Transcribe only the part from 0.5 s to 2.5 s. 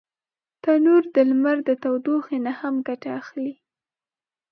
تنور د لمر د تودوخي